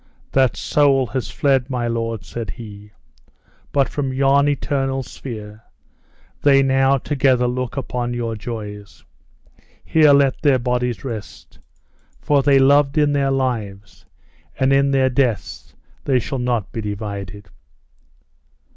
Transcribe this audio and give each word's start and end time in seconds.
"That 0.31 0.57
soul 0.57 1.05
has 1.05 1.29
fled, 1.29 1.69
my 1.69 1.87
lord!" 1.87 2.25
said 2.25 2.49
he; 2.49 2.91
"but 3.71 3.87
from 3.87 4.11
yon 4.11 4.47
eternal 4.49 5.03
sphere, 5.03 5.61
they 6.41 6.63
now 6.63 6.97
together 6.97 7.45
look 7.45 7.77
upon 7.77 8.15
your 8.15 8.35
joys. 8.35 9.03
Here 9.85 10.11
let 10.11 10.41
their 10.41 10.57
bodies 10.57 11.05
rest; 11.05 11.59
for 12.19 12.41
'they 12.41 12.57
loved 12.57 12.97
in 12.97 13.13
their 13.13 13.29
lives, 13.29 14.07
and 14.57 14.73
in 14.73 14.89
their 14.89 15.11
deaths 15.11 15.75
they 16.05 16.17
shall 16.17 16.39
not 16.39 16.71
be 16.71 16.81
divided!" 16.81 17.49